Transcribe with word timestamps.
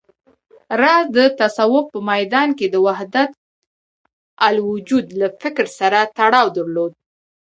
راز 0.81 1.05
د 1.17 1.19
تصوف 1.39 1.85
په 1.93 1.99
ميدان 2.11 2.49
کې 2.57 2.67
د 2.69 2.75
وحدتالوجود 2.85 5.05
له 5.19 5.27
فکر 5.41 5.65
سره 5.79 5.99
تړاو 6.17 6.47
درلود 6.57 6.91